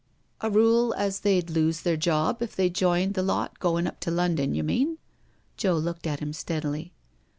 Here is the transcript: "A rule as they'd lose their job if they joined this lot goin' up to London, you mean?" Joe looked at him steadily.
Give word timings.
"A 0.41 0.49
rule 0.49 0.95
as 0.95 1.19
they'd 1.19 1.51
lose 1.51 1.81
their 1.81 1.95
job 1.95 2.41
if 2.41 2.55
they 2.55 2.71
joined 2.71 3.13
this 3.13 3.23
lot 3.23 3.59
goin' 3.59 3.85
up 3.85 3.99
to 3.99 4.09
London, 4.09 4.55
you 4.55 4.63
mean?" 4.63 4.97
Joe 5.57 5.77
looked 5.77 6.07
at 6.07 6.21
him 6.21 6.33
steadily. 6.33 6.91